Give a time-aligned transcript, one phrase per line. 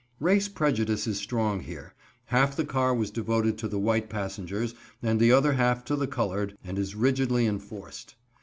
[0.19, 1.93] Race prejudice is strong here.
[2.25, 6.07] Half the car was devoted to the white passengers and the other half to the
[6.07, 8.15] colored, and is rigidly enforced.